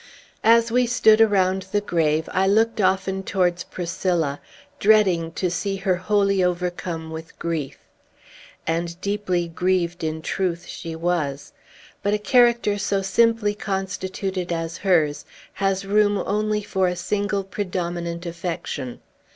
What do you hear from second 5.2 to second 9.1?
to see her wholly overcome with grief. And